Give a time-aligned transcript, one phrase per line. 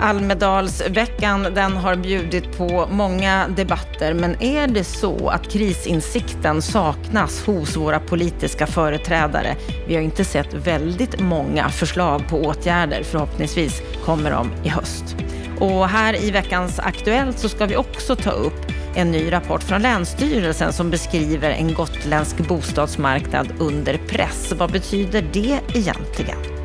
[0.00, 7.76] Almedalsveckan den har bjudit på många debatter, men är det så att krisinsikten saknas hos
[7.76, 9.56] våra politiska företrädare?
[9.88, 13.02] Vi har inte sett väldigt många förslag på åtgärder.
[13.02, 15.16] Förhoppningsvis kommer de i höst.
[15.60, 19.82] Och här i veckans Aktuellt så ska vi också ta upp en ny rapport från
[19.82, 24.52] Länsstyrelsen som beskriver en gotländsk bostadsmarknad under press.
[24.58, 26.57] Vad betyder det egentligen?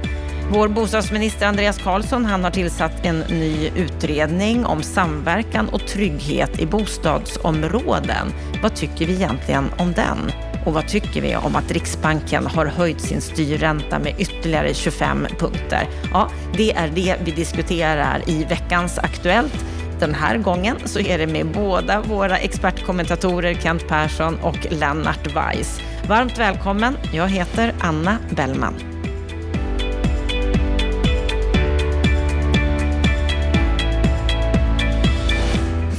[0.52, 6.66] Vår bostadsminister Andreas Karlsson han har tillsatt en ny utredning om samverkan och trygghet i
[6.66, 8.34] bostadsområden.
[8.62, 10.32] Vad tycker vi egentligen om den?
[10.66, 15.88] Och vad tycker vi om att Riksbanken har höjt sin styrränta med ytterligare 25 punkter?
[16.14, 19.66] Ja, det är det vi diskuterar i veckans Aktuellt.
[20.00, 25.82] Den här gången så är det med båda våra expertkommentatorer Kent Persson och Lennart Weiss.
[26.08, 26.98] Varmt välkommen.
[27.14, 28.93] Jag heter Anna Bellman.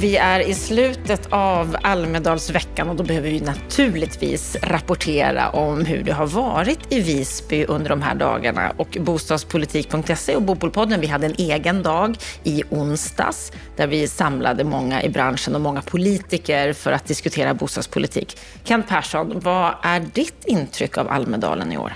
[0.05, 6.13] Vi är i slutet av Almedalsveckan och då behöver vi naturligtvis rapportera om hur det
[6.13, 8.73] har varit i Visby under de här dagarna.
[8.77, 15.03] Och bostadspolitik.se och Bopolpodden, vi hade en egen dag i onsdags där vi samlade många
[15.03, 18.39] i branschen och många politiker för att diskutera bostadspolitik.
[18.65, 21.93] Kent Persson, vad är ditt intryck av Almedalen i år?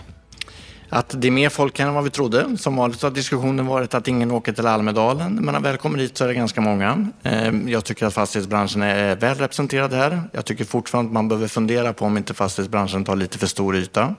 [0.89, 2.57] Att det är mer folk än vad vi trodde.
[2.59, 5.99] Som vanligt har diskussionen varit att ingen åker till Almedalen, men när man väl kommer
[5.99, 7.09] dit så är det ganska många.
[7.23, 10.23] Eh, jag tycker att fastighetsbranschen är väl representerad här.
[10.33, 13.77] Jag tycker fortfarande att man behöver fundera på om inte fastighetsbranschen tar lite för stor
[13.77, 14.15] yta.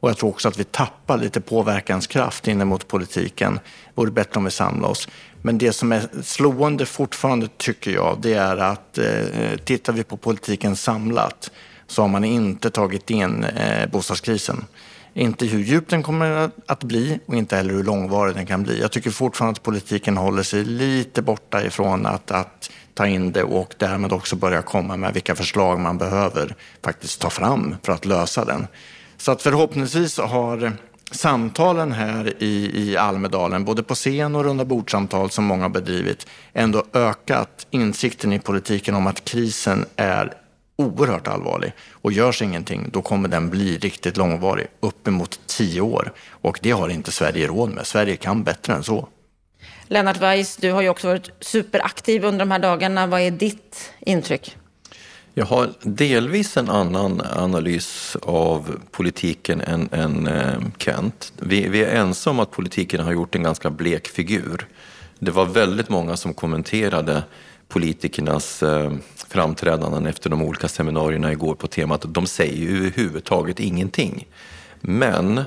[0.00, 3.54] Och jag tror också att vi tappar lite påverkanskraft in mot politiken.
[3.54, 3.60] Det
[3.94, 5.08] vore bättre om vi samlade oss.
[5.42, 9.04] Men det som är slående fortfarande tycker jag, det är att eh,
[9.64, 11.50] tittar vi på politiken samlat
[11.86, 14.64] så har man inte tagit in eh, bostadskrisen.
[15.16, 18.80] Inte hur djup den kommer att bli och inte heller hur långvarig den kan bli.
[18.80, 23.42] Jag tycker fortfarande att politiken håller sig lite borta ifrån att, att ta in det
[23.42, 28.04] och därmed också börja komma med vilka förslag man behöver faktiskt ta fram för att
[28.04, 28.66] lösa den.
[29.16, 30.72] Så att förhoppningsvis har
[31.10, 36.26] samtalen här i, i Almedalen, både på scen och runda bordsamtal som många har bedrivit,
[36.52, 40.32] ändå ökat insikten i politiken om att krisen är
[40.76, 41.72] oerhört allvarlig.
[41.92, 46.12] Och görs ingenting, då kommer den bli riktigt långvarig, uppemot tio år.
[46.30, 47.86] Och det har inte Sverige råd med.
[47.86, 49.08] Sverige kan bättre än så.
[49.88, 53.06] Lennart Weiss, du har ju också varit superaktiv under de här dagarna.
[53.06, 54.56] Vad är ditt intryck?
[55.36, 61.32] Jag har delvis en annan analys av politiken än, än eh, Kent.
[61.38, 64.66] Vi, vi, är ensamma om att politiken har gjort en ganska blek figur.
[65.24, 67.22] Det var väldigt många som kommenterade
[67.68, 68.92] politikernas eh,
[69.28, 72.04] framträdanden efter de olika seminarierna igår på temat.
[72.08, 74.26] De säger ju överhuvudtaget ingenting.
[74.80, 75.42] Men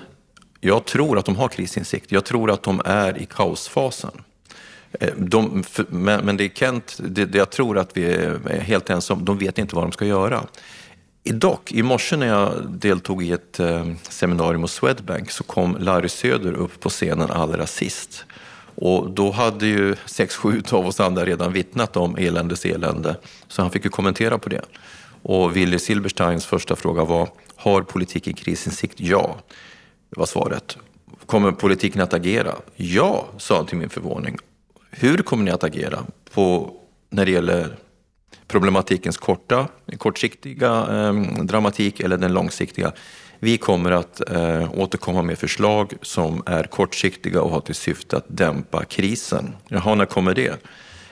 [0.59, 2.11] jag tror att de har krisinsikt.
[2.11, 4.11] Jag tror att de är i kaosfasen.
[4.91, 9.19] Eh, de, men det är Kent, det, det jag tror att vi är helt ensamma
[9.19, 10.43] om, de vet inte vad de ska göra.
[11.23, 16.09] Dock, i morse när jag deltog i ett eh, seminarium hos Swedbank så kom Larry
[16.09, 18.25] Söder upp på scenen allra sist.
[18.79, 23.15] Och då hade ju sex, sju av oss andra redan vittnat om eländes elände.
[23.47, 24.61] Så han fick ju kommentera på det.
[25.21, 28.99] Och Willy Silbersteins första fråga var, har politiken krisinsikt?
[28.99, 29.37] Ja,
[30.09, 30.77] det var svaret.
[31.25, 32.55] Kommer politiken att agera?
[32.75, 34.37] Ja, sa han till min förvåning.
[34.91, 36.73] Hur kommer ni att agera på,
[37.09, 37.77] när det gäller
[38.47, 39.67] problematikens korta,
[39.97, 42.91] kortsiktiga eh, dramatik eller den långsiktiga?
[43.39, 48.25] Vi kommer att eh, återkomma med förslag som är kortsiktiga och har till syfte att
[48.27, 49.55] dämpa krisen.
[49.67, 50.63] Jaha, när kommer det?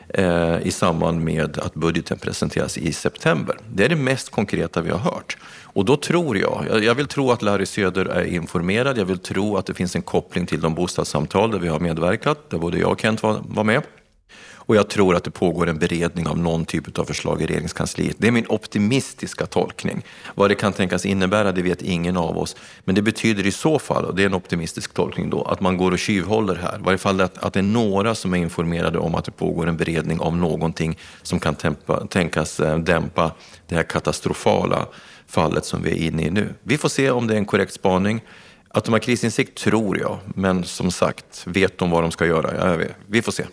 [0.07, 3.57] Eh, I samband med att budgeten presenteras i september.
[3.73, 5.37] Det är det mest konkreta vi har hört.
[5.63, 9.57] Och då tror jag, jag vill tro att Larry Söder är informerad, jag vill tro
[9.57, 12.91] att det finns en koppling till de bostadssamtal där vi har medverkat, där både jag
[12.91, 13.81] och Kent var, var med.
[14.65, 18.15] Och jag tror att det pågår en beredning av någon typ av förslag i regeringskansliet.
[18.19, 20.05] Det är min optimistiska tolkning.
[20.35, 22.55] Vad det kan tänkas innebära, det vet ingen av oss.
[22.83, 25.77] Men det betyder i så fall, och det är en optimistisk tolkning då, att man
[25.77, 26.79] går och tjuvhåller här.
[26.79, 29.67] I varje fall att, att det är några som är informerade om att det pågår
[29.67, 33.31] en beredning av någonting som kan tempa, tänkas eh, dämpa
[33.67, 34.87] det här katastrofala
[35.27, 36.53] fallet som vi är inne i nu.
[36.63, 38.21] Vi får se om det är en korrekt spaning.
[38.69, 42.77] Att de har krisinsikt tror jag, men som sagt, vet de vad de ska göra?
[42.77, 43.43] Ja, vi får se.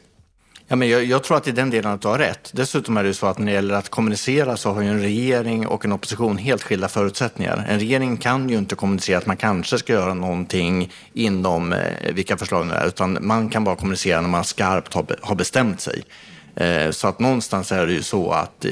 [0.72, 2.50] Ja, men jag, jag, tror att i den delen att du har rätt.
[2.52, 5.66] Dessutom är det så att när det gäller att kommunicera så har ju en regering
[5.66, 7.66] och en opposition helt skilda förutsättningar.
[7.68, 12.36] En regering kan ju inte kommunicera att man kanske ska göra någonting inom eh, vilka
[12.36, 16.04] förslag det är, utan man kan bara kommunicera när man skarpt har, har bestämt sig.
[16.56, 18.70] Eh, så att någonstans är det ju så att eh,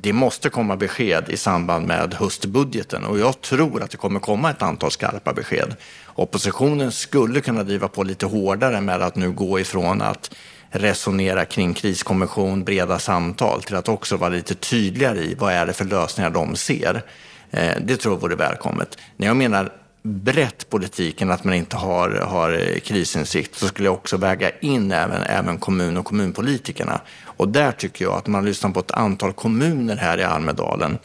[0.00, 4.50] det måste komma besked i samband med höstbudgeten och jag tror att det kommer komma
[4.50, 5.76] ett antal skarpa besked.
[6.06, 10.30] Oppositionen skulle kunna driva på lite hårdare med att nu gå ifrån att
[10.70, 15.72] resonera kring kriskommission, breda samtal, till att också vara lite tydligare i vad är det
[15.72, 17.02] för lösningar de ser.
[17.50, 18.98] Eh, det tror jag vore välkommet.
[19.16, 19.72] När jag menar
[20.02, 25.22] brett politiken, att man inte har, har krisinsikt, så skulle jag också väga in även,
[25.22, 27.00] även kommun och kommunpolitikerna.
[27.24, 30.98] Och där tycker jag att man lyssnar på ett antal kommuner här i Almedalen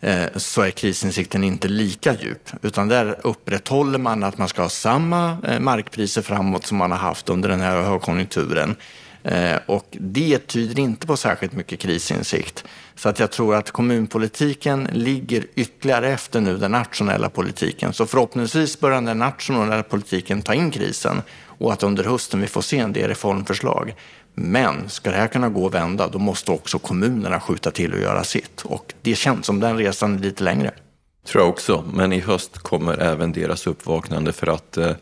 [0.00, 2.50] Eh, så är krisinsikten inte lika djup.
[2.62, 6.98] Utan där upprätthåller man att man ska ha samma eh, markpriser framåt som man har
[6.98, 8.76] haft under den här högkonjunkturen.
[9.22, 12.64] Eh, och det tyder inte på särskilt mycket krisinsikt.
[12.94, 17.92] Så att jag tror att kommunpolitiken ligger ytterligare efter nu den nationella politiken.
[17.92, 21.22] Så förhoppningsvis börjar den nationella politiken ta in krisen
[21.58, 23.94] och att under hösten vi får se en del reformförslag.
[24.40, 28.00] Men ska det här kunna gå att vända, då måste också kommunerna skjuta till och
[28.00, 28.62] göra sitt.
[28.64, 30.70] Och det känns som den resan är lite längre.
[31.26, 34.92] Tror jag också, men i höst kommer även deras uppvaknande för att eh,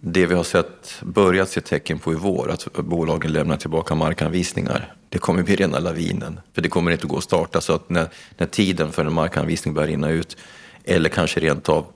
[0.00, 4.94] det vi har sett, börjat se tecken på i vår, att bolagen lämnar tillbaka markanvisningar,
[5.08, 6.40] det kommer bli rena lavinen.
[6.54, 7.60] För det kommer inte gå att starta.
[7.60, 10.36] Så att när, när tiden för en markanvisning börjar rinna ut,
[10.84, 11.86] eller kanske rent av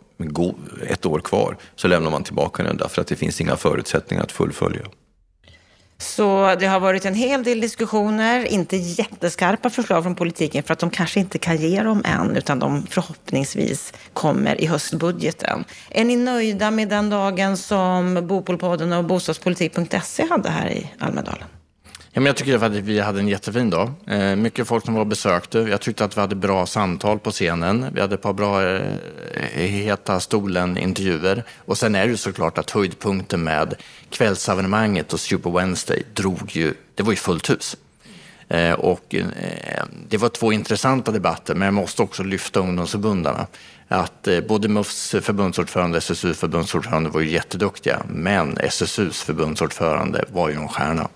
[0.87, 4.33] ett år kvar, så lämnar man tillbaka den därför att det finns inga förutsättningar att
[4.33, 4.83] fullfölja.
[6.05, 10.79] Så det har varit en hel del diskussioner, inte jätteskarpa förslag från politiken för att
[10.79, 15.65] de kanske inte kan ge dem än, utan de förhoppningsvis kommer i höstbudgeten.
[15.91, 21.54] Är ni nöjda med den dagen som Bopolpodden och bostadspolitik.se hade här i Almedalen?
[22.17, 23.93] Ja, men jag tycker att vi hade en jättefin dag.
[24.07, 25.59] Eh, mycket folk som var besökte.
[25.59, 27.87] Jag tyckte att vi hade bra samtal på scenen.
[27.95, 28.93] Vi hade ett par bra eh,
[29.53, 31.45] heta stolen-intervjuer.
[31.59, 33.75] Och sen är det ju såklart att höjdpunkten med
[34.11, 37.77] kvällsevenemanget och Super Wednesday drog ju, det var ju fullt hus.
[38.49, 43.47] Eh, och eh, det var två intressanta debatter, men jag måste också lyfta ungdomsförbundarna.
[43.89, 50.49] Att eh, både MUFs förbundsordförande och SSUs förbundsordförande var ju jätteduktiga, men SSUs förbundsordförande var
[50.49, 51.09] ju en stjärna.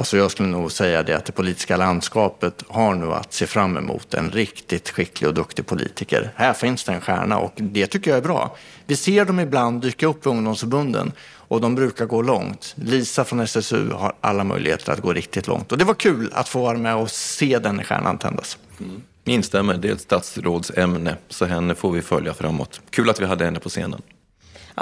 [0.00, 3.76] Alltså jag skulle nog säga det att det politiska landskapet har nu att se fram
[3.76, 6.32] emot en riktigt skicklig och duktig politiker.
[6.34, 8.56] Här finns det en stjärna och det tycker jag är bra.
[8.86, 12.74] Vi ser dem ibland dyka upp i ungdomsförbunden och de brukar gå långt.
[12.76, 16.48] Lisa från SSU har alla möjligheter att gå riktigt långt och det var kul att
[16.48, 18.58] få vara med och se den stjärnan tändas.
[18.78, 19.02] Mm.
[19.24, 22.80] Instämmer, det är ett statsrådsämne så henne får vi följa framåt.
[22.90, 24.02] Kul att vi hade henne på scenen.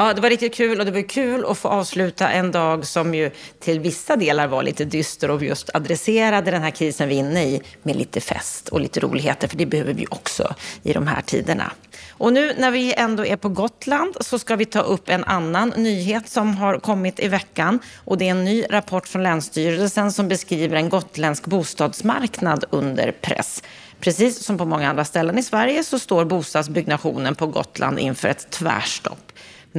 [0.00, 3.14] Ja, det var riktigt kul och det var kul att få avsluta en dag som
[3.14, 3.30] ju
[3.60, 7.44] till vissa delar var lite dyster och just adresserade den här krisen vi är inne
[7.44, 11.22] i med lite fest och lite roligheter, för det behöver vi också i de här
[11.22, 11.72] tiderna.
[12.10, 15.68] Och nu när vi ändå är på Gotland så ska vi ta upp en annan
[15.76, 17.78] nyhet som har kommit i veckan.
[18.04, 23.62] Och det är en ny rapport från Länsstyrelsen som beskriver en gotländsk bostadsmarknad under press.
[24.00, 28.50] Precis som på många andra ställen i Sverige så står bostadsbyggnationen på Gotland inför ett
[28.50, 29.32] tvärstopp.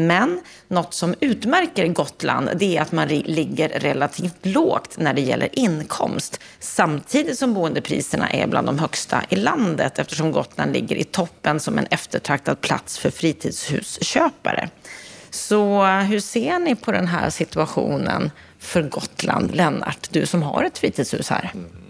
[0.07, 5.60] Men något som utmärker Gotland det är att man ligger relativt lågt när det gäller
[5.60, 11.60] inkomst samtidigt som boendepriserna är bland de högsta i landet eftersom Gotland ligger i toppen
[11.60, 14.69] som en eftertraktad plats för fritidshusköpare.
[15.30, 20.63] Så eh, hur ser ni på den här situationen för Gotland, Lennart, du som har
[20.63, 21.52] ett fritidshus här?
[21.54, 21.89] Mm.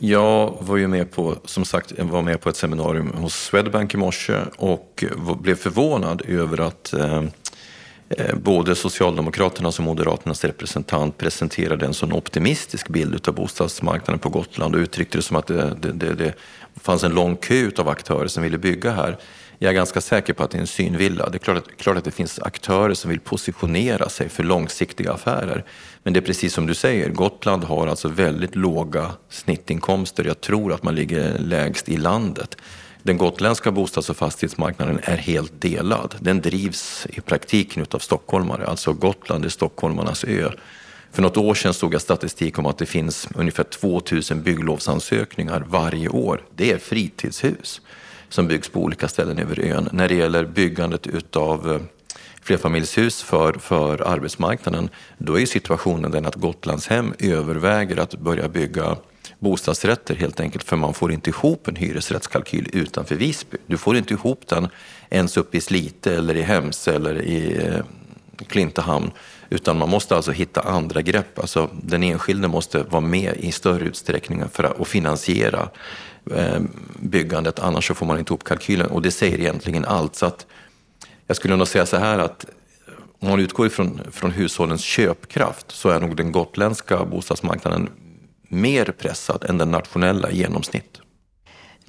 [0.00, 3.96] Jag var ju med på, som sagt, var med på ett seminarium hos Swedbank i
[3.96, 5.04] morse och
[5.40, 7.22] blev förvånad över att eh,
[8.08, 14.74] eh, både Socialdemokraternas och Moderaternas representant presenterade en sån optimistisk bild av bostadsmarknaden på Gotland
[14.74, 16.34] och uttryckte det som att det, det, det, det
[16.76, 19.16] fanns en lång kö av aktörer som ville bygga här.
[19.60, 21.28] Jag är ganska säker på att det är en synvilla.
[21.28, 25.12] Det är klart att, klart att det finns aktörer som vill positionera sig för långsiktiga
[25.12, 25.64] affärer.
[26.02, 30.24] Men det är precis som du säger, Gotland har alltså väldigt låga snittinkomster.
[30.24, 32.56] Jag tror att man ligger lägst i landet.
[33.02, 36.14] Den gotländska bostads och fastighetsmarknaden är helt delad.
[36.20, 40.50] Den drivs i praktiken av stockholmare, alltså Gotland är stockholmarnas ö.
[41.12, 46.08] För något år sedan såg jag statistik om att det finns ungefär 2000 bygglovsansökningar varje
[46.08, 46.42] år.
[46.56, 47.80] Det är fritidshus
[48.28, 49.88] som byggs på olika ställen över ön.
[49.92, 51.80] När det gäller byggandet utav eh,
[52.42, 58.96] flerfamiljshus för, för arbetsmarknaden, då är situationen den att Gotlandshem överväger att börja bygga
[59.38, 63.56] bostadsrätter helt enkelt för man får inte ihop en hyresrättskalkyl utanför Visby.
[63.66, 64.68] Du får inte ihop den
[65.10, 67.84] ens uppe i Slite eller i Hems eller i eh,
[68.46, 69.10] Klintehamn
[69.50, 71.38] utan man måste alltså hitta andra grepp.
[71.38, 75.68] Alltså den enskilde måste vara med i större utsträckning för att finansiera
[76.36, 76.60] Eh,
[77.00, 78.86] byggandet, annars så får man inte ihop kalkylen.
[78.86, 80.16] Och det säger egentligen allt.
[80.16, 80.46] Så att
[81.26, 82.46] jag skulle nog säga så här att
[83.20, 87.90] om man utgår ifrån från hushållens köpkraft så är nog den gotländska bostadsmarknaden
[88.48, 91.00] mer pressad än den nationella i genomsnitt.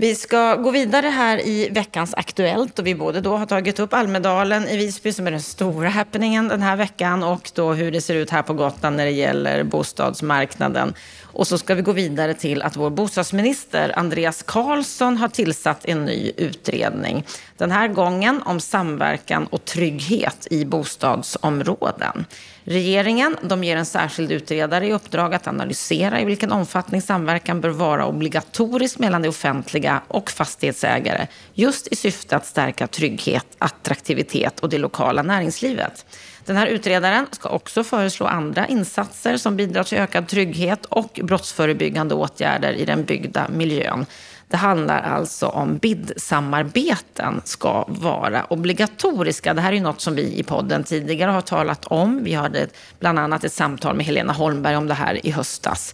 [0.01, 3.93] Vi ska gå vidare här i veckans Aktuellt och vi både då har tagit upp
[3.93, 8.01] Almedalen i Visby som är den stora happeningen den här veckan och då hur det
[8.01, 10.93] ser ut här på Gotland när det gäller bostadsmarknaden.
[11.23, 16.05] Och så ska vi gå vidare till att vår bostadsminister Andreas Karlsson har tillsatt en
[16.05, 17.25] ny utredning.
[17.57, 22.25] Den här gången om samverkan och trygghet i bostadsområden.
[22.71, 27.69] Regeringen de ger en särskild utredare i uppdrag att analysera i vilken omfattning samverkan bör
[27.69, 34.69] vara obligatorisk mellan det offentliga och fastighetsägare just i syfte att stärka trygghet, attraktivitet och
[34.69, 36.05] det lokala näringslivet.
[36.45, 42.15] Den här utredaren ska också föreslå andra insatser som bidrar till ökad trygghet och brottsförebyggande
[42.15, 44.05] åtgärder i den byggda miljön.
[44.49, 49.53] Det handlar alltså om BID-samarbeten ska vara obligatoriska.
[49.53, 52.23] Det här är ju något som vi i podden tidigare har talat om.
[52.23, 52.67] Vi hade
[52.99, 55.93] bland annat ett samtal med Helena Holmberg om det här i höstas.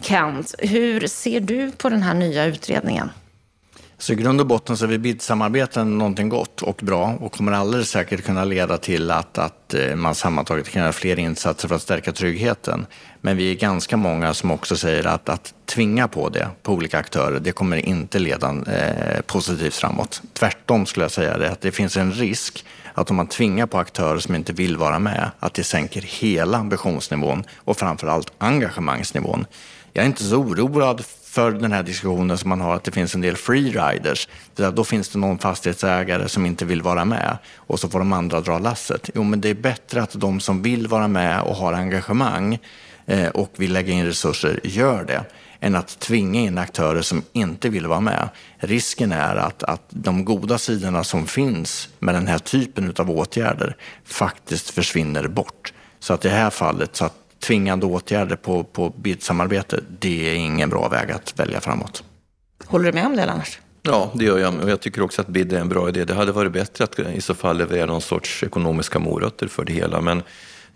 [0.00, 3.10] Kent, hur ser du på den här nya utredningen?
[4.04, 7.90] Så i grund och botten så är BID-samarbeten någonting gott och bra och kommer alldeles
[7.90, 11.82] säkert kunna leda till att, att eh, man sammantaget kan göra fler insatser för att
[11.82, 12.86] stärka tryggheten.
[13.20, 16.98] Men vi är ganska många som också säger att, att tvinga på det på olika
[16.98, 20.22] aktörer, det kommer inte leda eh, positivt framåt.
[20.32, 23.78] Tvärtom skulle jag säga det, att det finns en risk att om man tvingar på
[23.78, 29.46] aktörer som inte vill vara med, att det sänker hela ambitionsnivån och framför allt engagemangsnivån.
[29.92, 33.14] Jag är inte så oroad för den här diskussionen som man har att det finns
[33.14, 34.28] en del freeriders.
[34.56, 38.40] Då finns det någon fastighetsägare som inte vill vara med och så får de andra
[38.40, 39.10] dra lasset.
[39.14, 42.58] Jo, men det är bättre att de som vill vara med och har engagemang
[43.06, 45.24] eh, och vill lägga in resurser gör det
[45.60, 48.28] än att tvinga in aktörer som inte vill vara med.
[48.58, 53.76] Risken är att, att de goda sidorna som finns med den här typen av åtgärder
[54.04, 55.72] faktiskt försvinner bort.
[55.98, 60.34] Så att i det här fallet, så att tvingande åtgärder på, på BID-samarbete, det är
[60.34, 62.04] ingen bra väg att välja framåt.
[62.66, 63.58] Håller du med om det, Lennart?
[63.82, 64.54] Ja, det gör jag.
[64.62, 66.04] Och jag tycker också att BID är en bra idé.
[66.04, 69.72] Det hade varit bättre att i så fall leverera någon sorts ekonomiska morötter för det
[69.72, 70.00] hela.
[70.00, 70.22] Men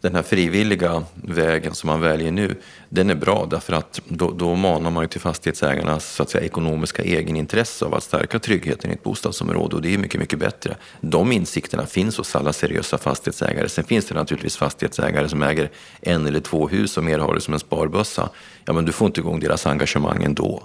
[0.01, 2.55] den här frivilliga vägen som man väljer nu,
[2.89, 6.45] den är bra därför att då, då manar man ju till fastighetsägarnas så att säga,
[6.45, 10.77] ekonomiska egenintresse av att stärka tryggheten i ett bostadsområde och det är mycket, mycket bättre.
[11.01, 13.69] De insikterna finns hos alla seriösa fastighetsägare.
[13.69, 17.41] Sen finns det naturligtvis fastighetsägare som äger en eller två hus och mer har det
[17.41, 18.29] som en sparbössa.
[18.65, 20.63] Ja, men du får inte igång deras engagemang ändå.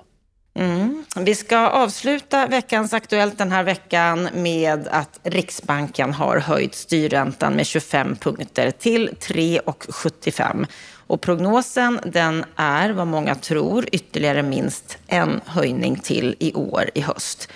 [0.55, 1.05] Mm.
[1.15, 7.65] Vi ska avsluta veckans Aktuellt den här veckan med att Riksbanken har höjt styrräntan med
[7.65, 10.67] 25 punkter till 3,75.
[11.07, 17.01] Och prognosen den är vad många tror ytterligare minst en höjning till i år i
[17.01, 17.50] höst.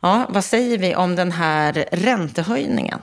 [0.00, 2.98] Ja, vad säger vi om den här räntehöjningen?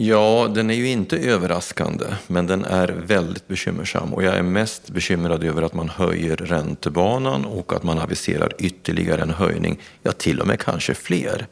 [0.00, 4.14] Ja, den är ju inte överraskande, men den är väldigt bekymmersam.
[4.14, 9.22] Och jag är mest bekymrad över att man höjer räntebanan och att man aviserar ytterligare
[9.22, 11.46] en höjning, ja till och med kanske fler.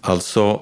[0.00, 0.60] Alltså,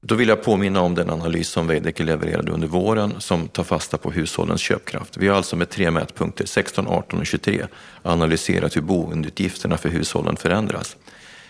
[0.00, 3.98] då vill jag påminna om den analys som Veidekke levererade under våren som tar fasta
[3.98, 5.16] på hushållens köpkraft.
[5.16, 7.66] Vi har alltså med tre mätpunkter, 16, 18 och 23,
[8.02, 10.96] analyserat hur boendeutgifterna för hushållen förändras.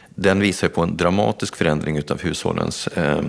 [0.09, 3.23] Den visar på en dramatisk förändring av hushållens eh,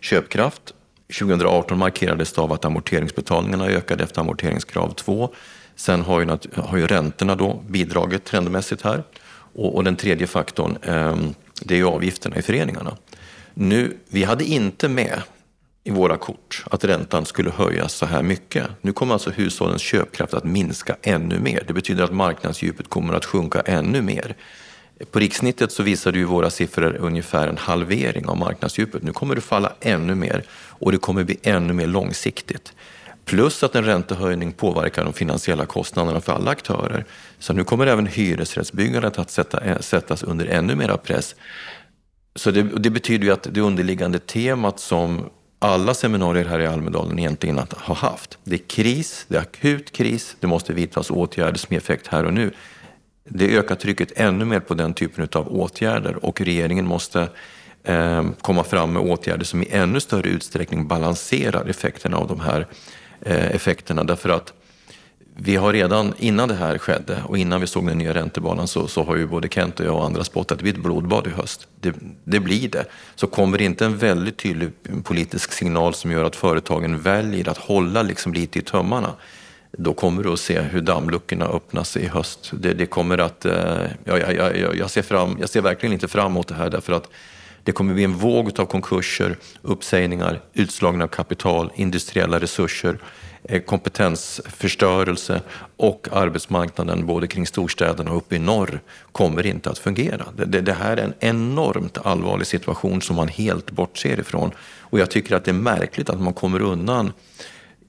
[0.00, 0.74] köpkraft
[1.08, 5.34] 2018 markerades det av att amorteringsbetalningarna ökade efter amorteringskrav 2.
[5.76, 9.04] Sen har ju, har ju räntorna då bidragit trendmässigt här.
[9.54, 11.16] Och, och den tredje faktorn, eh,
[11.62, 12.96] det är ju avgifterna i föreningarna.
[13.54, 15.22] Nu, vi hade inte med
[15.84, 18.66] i våra kort att räntan skulle höjas så här mycket.
[18.80, 21.64] Nu kommer alltså hushållens köpkraft att minska ännu mer.
[21.66, 24.36] Det betyder att marknadsdjupet kommer att sjunka ännu mer.
[25.10, 29.02] På rikssnittet så visade ju våra siffror ungefär en halvering av marknadsdjupet.
[29.02, 32.72] Nu kommer det falla ännu mer och det kommer bli ännu mer långsiktigt.
[33.24, 37.04] Plus att en räntehöjning påverkar de finansiella kostnaderna för alla aktörer.
[37.38, 41.34] Så nu kommer även hyresrättsbyggandet att sätta, eh, sättas under ännu mera press.
[42.36, 47.18] Så det, det betyder ju att det underliggande temat som alla seminarier här i Almedalen
[47.18, 48.38] egentligen har haft.
[48.44, 52.24] Det är kris, det är akut kris, det måste vidtas åtgärder som ger effekt här
[52.24, 52.50] och nu.
[53.28, 57.28] Det ökar trycket ännu mer på den typen av åtgärder och regeringen måste
[57.84, 62.66] eh, komma fram med åtgärder som i ännu större utsträckning balanserar effekterna av de här
[63.20, 64.04] eh, effekterna.
[64.04, 64.52] Därför att
[65.36, 68.88] vi har redan innan det här skedde och innan vi såg den nya räntebanan så,
[68.88, 71.26] så har ju både Kent och jag och andra spottat, att det blir ett blodbad
[71.26, 71.68] i höst.
[71.80, 72.84] Det, det, blir det.
[73.14, 74.70] Så kommer det inte en väldigt tydlig
[75.04, 79.14] politisk signal som gör att företagen väljer att hålla liksom lite i tömmarna
[79.78, 82.50] då kommer du att se hur dammluckorna öppnas i höst.
[82.52, 83.54] Det, det kommer att, eh,
[84.04, 86.92] ja, jag, jag, jag, ser fram, jag ser verkligen inte fram emot det här därför
[86.92, 87.08] att
[87.62, 92.98] det kommer bli en våg av konkurser, uppsägningar, utslagna av kapital, industriella resurser.
[93.48, 95.40] Eh, kompetensförstörelse
[95.76, 98.80] och arbetsmarknaden både kring storstäderna och uppe i norr
[99.12, 100.24] kommer inte att fungera.
[100.36, 104.50] Det, det här är en enormt allvarlig situation som man helt bortser ifrån.
[104.80, 107.12] Och jag tycker att det är märkligt att man kommer undan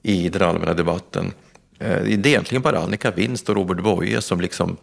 [0.02, 1.32] i den allmänna debatten.
[1.78, 4.76] Det är egentligen bara Annika Winst och Robert Boye som liksom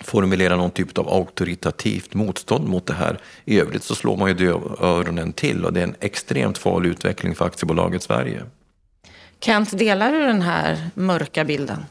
[0.00, 3.18] formulera någon typ av auktoritativt motstånd mot det här.
[3.44, 7.34] I övrigt så slår man ju öronen till och det är en extremt farlig utveckling
[7.34, 8.42] för aktiebolaget Sverige.
[9.40, 11.84] Kent, delar du den här mörka bilden?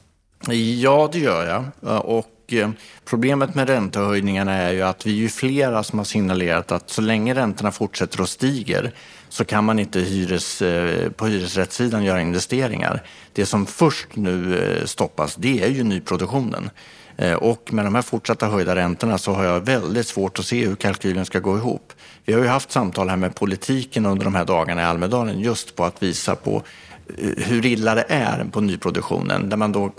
[0.82, 1.46] Ja, det gör
[1.82, 2.06] jag.
[2.06, 2.70] Och eh,
[3.06, 7.02] problemet med räntehöjningarna är ju att vi är ju flera som har signalerat att så
[7.02, 8.94] länge räntorna fortsätter att stiger
[9.30, 13.04] så kan man inte hyres, eh, på hyresrättssidan göra investeringar.
[13.34, 16.70] Det som först nu eh, stoppas, det är ju nyproduktionen.
[17.18, 20.68] Eh, och med de här fortsatta höjda räntorna så har jag väldigt svårt att se
[20.68, 21.94] hur kalkylen ska gå ihop.
[22.26, 25.76] Vi har ju haft samtal här med politiken under de här dagarna i Almedalen just
[25.76, 26.64] på att visa på
[27.38, 29.50] hur illa det är på nyproduktionen.
[29.50, 29.92] Där man då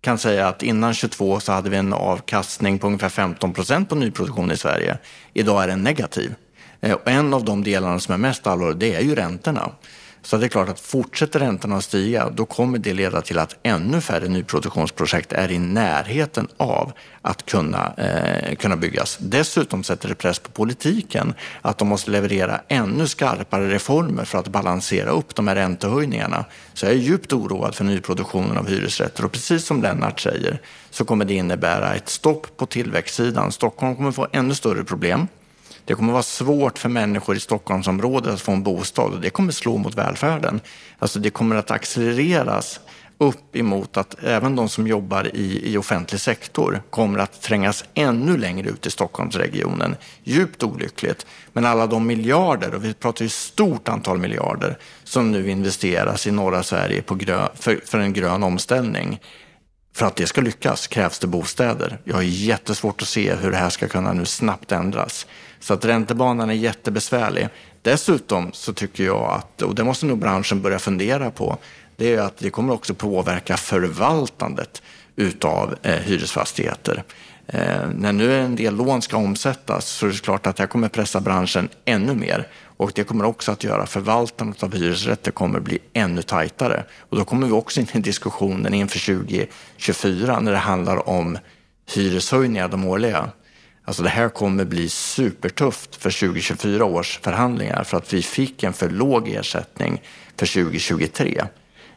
[0.00, 3.94] kan säga att innan 22 så hade vi en avkastning på ungefär 15 procent på
[3.94, 4.98] nyproduktion i Sverige.
[5.34, 6.34] Idag är den negativ.
[6.80, 9.70] Eh, och en av de delarna som är mest allvarliga det är ju räntorna.
[10.26, 13.56] Så det är klart att fortsätter räntorna att stiga, då kommer det leda till att
[13.62, 16.92] ännu färre nyproduktionsprojekt är i närheten av
[17.22, 19.18] att kunna, eh, kunna byggas.
[19.20, 24.48] Dessutom sätter det press på politiken att de måste leverera ännu skarpare reformer för att
[24.48, 26.44] balansera upp de här räntehöjningarna.
[26.74, 31.04] Så jag är djupt oroad för nyproduktionen av hyresrätter och precis som Lennart säger så
[31.04, 33.52] kommer det innebära ett stopp på tillväxtsidan.
[33.52, 35.28] Stockholm kommer få ännu större problem.
[35.86, 39.52] Det kommer vara svårt för människor i Stockholmsområdet att få en bostad och det kommer
[39.52, 40.60] slå mot välfärden.
[40.98, 42.80] Alltså det kommer att accelereras
[43.18, 48.36] upp emot att även de som jobbar i, i offentlig sektor kommer att trängas ännu
[48.36, 49.96] längre ut i Stockholmsregionen.
[50.24, 51.26] Djupt olyckligt.
[51.52, 56.30] Men alla de miljarder, och vi pratar ju stort antal miljarder, som nu investeras i
[56.30, 59.20] norra Sverige på grön, för, för en grön omställning.
[59.96, 61.98] För att det ska lyckas krävs det bostäder.
[62.04, 65.26] Jag har jättesvårt att se hur det här ska kunna nu snabbt ändras.
[65.60, 67.48] Så att räntebanan är jättebesvärlig.
[67.82, 71.58] Dessutom så tycker jag att, och det måste nog branschen börja fundera på,
[71.96, 74.82] det är att det kommer också påverka förvaltandet
[75.16, 77.04] utav eh, hyresfastigheter.
[77.46, 80.88] Eh, när nu en del lån ska omsättas så är det klart att det kommer
[80.88, 82.48] pressa branschen ännu mer.
[82.76, 86.84] Och det kommer också att göra förvaltandet av hyresrätter kommer bli ännu tajtare.
[86.98, 91.38] Och då kommer vi också in i diskussionen inför 2024 när det handlar om
[91.94, 93.30] hyreshöjningar, de årliga.
[93.84, 98.72] Alltså det här kommer bli supertufft för 2024 års förhandlingar för att vi fick en
[98.72, 100.02] för låg ersättning
[100.36, 101.42] för 2023.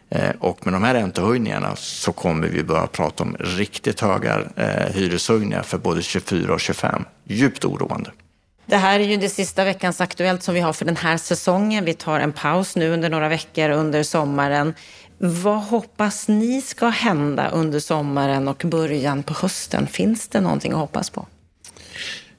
[0.09, 4.93] Eh, och med de här räntehöjningarna så kommer vi börja prata om riktigt höga eh,
[4.93, 7.05] hyreshöjningar för både 24 och 25.
[7.23, 8.11] Djupt oroande.
[8.69, 11.86] Det här är ju det sista veckans Aktuellt som vi har för den här säsongen.
[11.86, 14.73] Vi tar en paus nu under några veckor under sommaren.
[15.17, 19.88] Vad hoppas ni ska hända under sommaren och början på hösten?
[19.88, 21.25] Finns det någonting att hoppas på?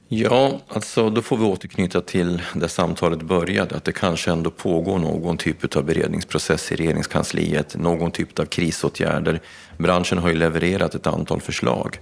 [0.07, 4.99] Ja, alltså då får vi återknyta till där samtalet började, att det kanske ändå pågår
[4.99, 9.39] någon typ av beredningsprocess i regeringskansliet, någon typ av krisåtgärder.
[9.77, 11.99] Branschen har ju levererat ett antal förslag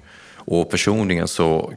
[0.52, 1.74] och personligen så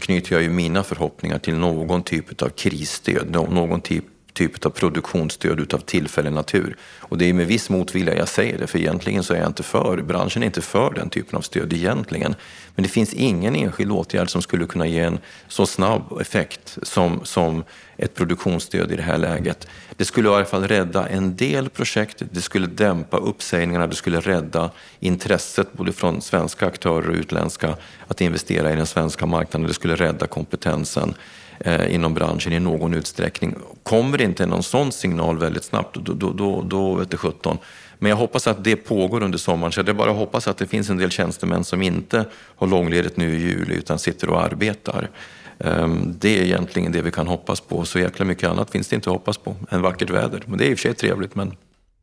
[0.00, 5.60] knyter jag ju mina förhoppningar till någon typ av krisstöd, någon typ typ av produktionsstöd
[5.60, 6.76] utav tillfällig natur.
[7.00, 9.62] Och det är med viss motvilja jag säger det, för egentligen så är jag inte
[9.62, 12.34] för, branschen är inte för den typen av stöd egentligen.
[12.74, 17.20] Men det finns ingen enskild åtgärd som skulle kunna ge en så snabb effekt som,
[17.24, 17.64] som
[17.96, 19.68] ett produktionsstöd i det här läget.
[19.96, 24.20] Det skulle i alla fall rädda en del projekt, det skulle dämpa uppsägningarna, det skulle
[24.20, 29.74] rädda intresset både från svenska aktörer och utländska att investera i den svenska marknaden, det
[29.74, 31.14] skulle rädda kompetensen
[31.60, 33.54] eh, inom branschen i någon utsträckning.
[33.82, 37.58] Kommer det inte någon sån signal väldigt snabbt, då, då, då, då vet det 17.
[37.98, 40.90] Men jag hoppas att det pågår under sommaren, så jag bara hoppas att det finns
[40.90, 42.24] en del tjänstemän som inte
[42.56, 45.10] har långledigt nu i juli utan sitter och arbetar.
[45.58, 47.84] Ehm, det är egentligen det vi kan hoppas på.
[47.84, 50.42] Så jäkla mycket annat finns det inte att hoppas på än vackert väder.
[50.46, 51.56] Men det är i och för sig trevligt, men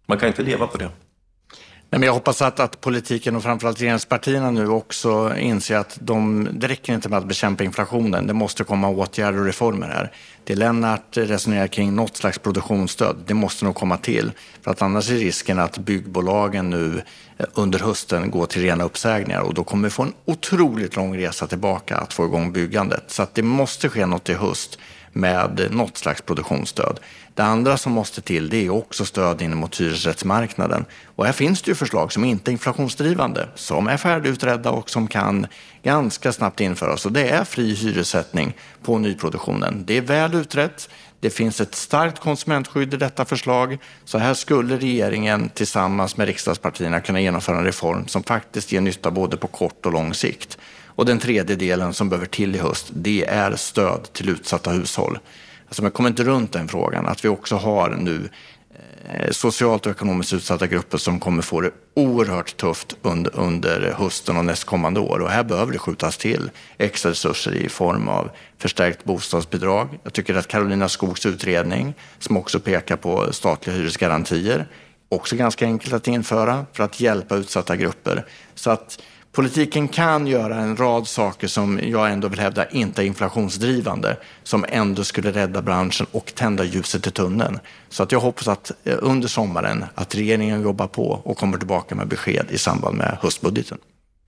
[0.05, 0.89] man kan inte leva på det.
[1.89, 6.47] Nej, men jag hoppas att, att politiken och framförallt regeringspartierna nu också inser att de,
[6.51, 8.27] det räcker inte med att bekämpa inflationen.
[8.27, 10.11] Det måste komma åtgärder och reformer här.
[10.43, 14.31] Det Lennart resonerar kring något slags produktionsstöd, det måste nog komma till.
[14.61, 17.01] För att annars är risken att byggbolagen nu
[17.37, 21.17] eh, under hösten går till rena uppsägningar och då kommer vi få en otroligt lång
[21.17, 23.03] resa tillbaka att få igång byggandet.
[23.07, 24.79] Så att det måste ske något i höst
[25.17, 26.99] med något slags produktionsstöd.
[27.33, 30.85] Det andra som måste till det är också stöd in mot hyresrättsmarknaden.
[31.15, 35.07] Och här finns det ju förslag som inte är inflationsdrivande, som är färdigutredda och som
[35.07, 35.47] kan
[35.83, 37.05] ganska snabbt införas.
[37.05, 38.53] Och det är fri hyressättning
[38.83, 39.83] på nyproduktionen.
[39.85, 40.89] Det är väl utrett.
[41.19, 43.77] Det finns ett starkt konsumentskydd i detta förslag.
[44.05, 49.11] Så här skulle regeringen tillsammans med riksdagspartierna kunna genomföra en reform som faktiskt ger nytta
[49.11, 50.57] både på kort och lång sikt.
[50.97, 55.19] Och den tredje delen som behöver till i höst, det är stöd till utsatta hushåll.
[55.67, 58.29] Alltså man kommer inte runt den frågan, att vi också har nu
[59.09, 64.37] eh, socialt och ekonomiskt utsatta grupper som kommer få det oerhört tufft under, under hösten
[64.37, 65.19] och nästkommande år.
[65.19, 69.99] Och här behöver det skjutas till extra resurser i form av förstärkt bostadsbidrag.
[70.03, 74.67] Jag tycker att Karolina Skogs utredning, som också pekar på statliga hyresgarantier,
[75.09, 78.25] också ganska enkelt att införa för att hjälpa utsatta grupper.
[78.55, 78.99] Så att
[79.37, 84.65] Politiken kan göra en rad saker som jag ändå vill hävda inte är inflationsdrivande, som
[84.69, 87.59] ändå skulle rädda branschen och tända ljuset i tunneln.
[87.89, 91.95] Så att jag hoppas att eh, under sommaren att regeringen jobbar på och kommer tillbaka
[91.95, 93.77] med besked i samband med höstbudgeten.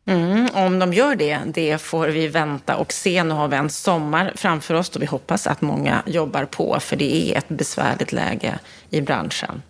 [0.07, 3.23] Mm, om de gör det, det får vi vänta och se.
[3.23, 6.95] Nu har vi en sommar framför oss och vi hoppas att många jobbar på, för
[6.95, 9.61] det är ett besvärligt läge i branschen.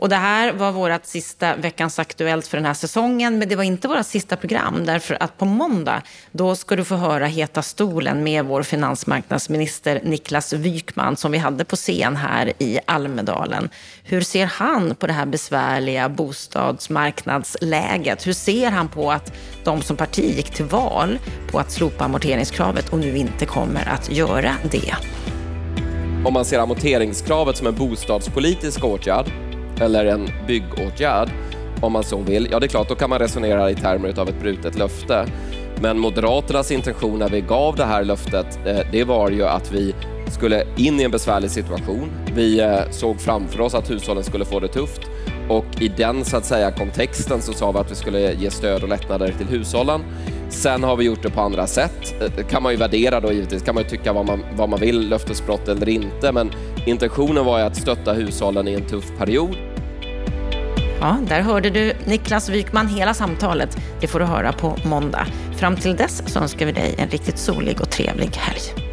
[0.00, 3.38] Och det här var vårt sista Veckans Aktuellt för den här säsongen.
[3.38, 4.86] Men det var inte vårt sista program.
[4.86, 10.52] Därför att på måndag, då ska du få höra Heta stolen med vår finansmarknadsminister Niklas
[10.52, 13.68] Wykman som vi hade på scen här i Almedalen.
[14.04, 18.26] Hur ser han på det här besvärliga bostadsmarknadsläget?
[18.26, 19.32] Hur ser han på att
[19.64, 21.18] de som parti gick till val
[21.50, 24.94] på att slopa amorteringskravet och nu inte kommer att göra det?
[26.24, 29.49] Om man ser amorteringskravet som en bostadspolitisk åtgärd
[29.80, 31.30] eller en byggåtgärd
[31.80, 34.28] om man så vill, ja det är klart, då kan man resonera i termer av
[34.28, 35.26] ett brutet löfte.
[35.82, 39.94] Men Moderaternas intention när vi gav det här löftet, eh, det var ju att vi
[40.32, 42.10] skulle in i en besvärlig situation.
[42.34, 45.00] Vi eh, såg framför oss att hushållen skulle få det tufft
[45.48, 48.82] och i den så att säga kontexten så sa vi att vi skulle ge stöd
[48.82, 50.00] och lättnader till hushållen.
[50.48, 52.14] Sen har vi gjort det på andra sätt.
[52.20, 54.68] Eh, det kan man ju värdera då givetvis, kan man ju tycka vad man, vad
[54.68, 56.50] man vill, löftesbrott eller inte, men
[56.86, 59.56] intentionen var ju att stötta hushållen i en tuff period.
[61.00, 63.76] Ja, där hörde du Niklas Wykman hela samtalet.
[64.00, 65.26] Det får du höra på måndag.
[65.56, 68.89] Fram till dess så önskar vi dig en riktigt solig och trevlig helg.